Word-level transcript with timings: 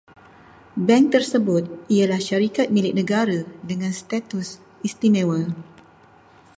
Bank 0.87 1.07
tersebut 1.15 1.63
ialah 1.95 2.17
syarikat 2.29 2.67
milik 2.75 2.97
negara 3.01 3.39
dengan 3.69 3.91
status 4.01 4.49
istimewa 4.87 5.41